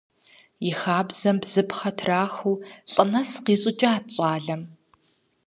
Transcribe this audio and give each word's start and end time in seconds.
И 0.69 0.71
хабзэм 0.79 1.37
бзыпхъэ 1.41 1.91
трахыу 1.97 2.61
лӀы 2.91 3.03
нэс 3.11 3.31
къищӀыкӀат 3.45 4.03
щӀалэм. 4.13 4.61